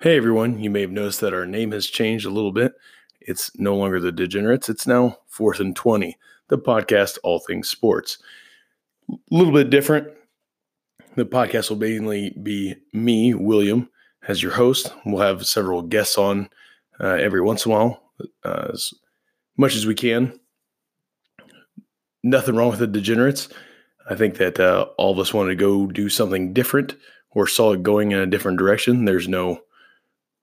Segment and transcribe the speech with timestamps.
[0.00, 2.74] Hey everyone, you may have noticed that our name has changed a little bit.
[3.20, 8.18] It's no longer the Degenerates, it's now Fourth and 20, the podcast All Things Sports.
[9.10, 10.06] A little bit different.
[11.16, 13.90] The podcast will mainly be me, William,
[14.28, 14.92] as your host.
[15.04, 16.48] We'll have several guests on
[17.00, 18.02] uh, every once in a while,
[18.44, 18.94] uh, as
[19.56, 20.38] much as we can.
[22.22, 23.48] Nothing wrong with the Degenerates.
[24.08, 26.94] I think that uh, all of us wanted to go do something different
[27.32, 29.04] or saw it going in a different direction.
[29.04, 29.62] There's no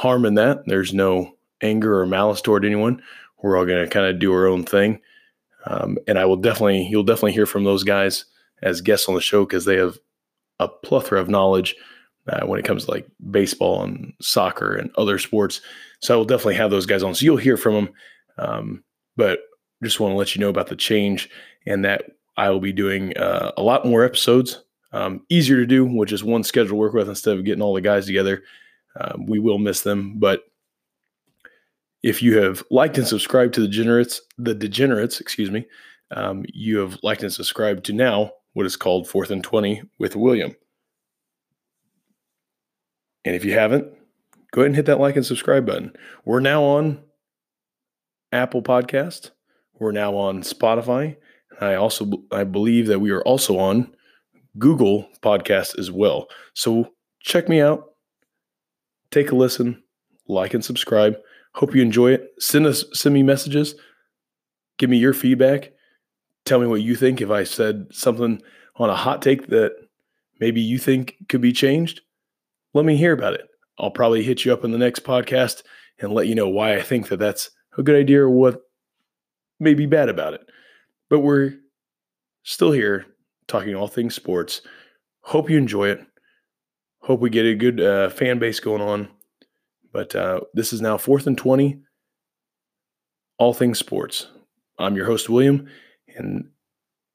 [0.00, 0.62] harm in that.
[0.64, 3.02] There's no anger or malice toward anyone.
[3.42, 4.98] We're all going to kind of do our own thing.
[5.66, 8.24] Um, and I will definitely, you'll definitely hear from those guys
[8.62, 9.98] as guests on the show because they have
[10.58, 11.76] a plethora of knowledge
[12.28, 15.60] uh, when it comes to like baseball and soccer and other sports.
[16.00, 17.14] So I will definitely have those guys on.
[17.14, 17.90] So you'll hear from them.
[18.38, 18.84] Um,
[19.16, 19.40] but
[19.82, 21.28] just want to let you know about the change
[21.66, 22.04] and that
[22.38, 24.62] I will be doing uh, a lot more episodes.
[24.92, 27.74] Um, easier to do, which is one schedule to work with instead of getting all
[27.74, 28.42] the guys together.
[28.98, 30.44] Um, we will miss them, but
[32.02, 35.66] if you have liked and subscribed to the degenerates, the degenerates, excuse me,
[36.10, 40.16] um, you have liked and subscribed to now what is called Fourth and Twenty with
[40.16, 40.54] William.
[43.24, 43.86] And if you haven't,
[44.52, 45.92] go ahead and hit that like and subscribe button.
[46.24, 47.00] We're now on
[48.32, 49.30] Apple Podcast.
[49.78, 51.16] We're now on Spotify.
[51.60, 53.94] I also I believe that we are also on
[54.58, 56.28] Google Podcast as well.
[56.54, 57.89] So check me out
[59.10, 59.82] take a listen,
[60.28, 61.16] like and subscribe.
[61.54, 62.30] Hope you enjoy it.
[62.38, 63.74] Send us send me messages.
[64.78, 65.72] Give me your feedback.
[66.44, 67.20] Tell me what you think.
[67.20, 68.40] If I said something
[68.76, 69.72] on a hot take that
[70.38, 72.00] maybe you think could be changed,
[72.72, 73.46] let me hear about it.
[73.78, 75.62] I'll probably hit you up in the next podcast
[75.98, 78.60] and let you know why I think that that's a good idea or what
[79.58, 80.42] may be bad about it.
[81.08, 81.54] But we're
[82.42, 83.06] still here
[83.48, 84.62] talking all things sports.
[85.22, 86.00] Hope you enjoy it
[87.00, 89.08] hope we get a good uh, fan base going on.
[89.92, 91.80] But uh, this is now fourth and 20,
[93.38, 94.28] all things sports.
[94.78, 95.68] I'm your host, William,
[96.16, 96.50] and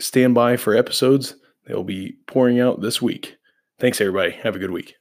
[0.00, 1.36] stand by for episodes.
[1.66, 3.36] They'll be pouring out this week.
[3.78, 4.32] Thanks, everybody.
[4.32, 4.94] Have a good week.